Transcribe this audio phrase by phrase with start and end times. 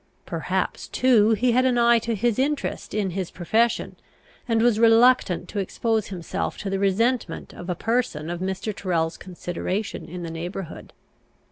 [0.25, 3.97] Perhaps, too, he had an eye to his interest in his profession,
[4.47, 8.75] and was reluctant to expose himself to the resentment of a person of Mr.
[8.75, 10.91] Tyrrel's consideration in the neighbourhood.